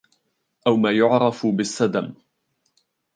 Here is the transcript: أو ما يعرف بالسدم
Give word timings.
أو 0.67 0.77
ما 0.77 0.91
يعرف 0.91 1.45
بالسدم 1.47 2.13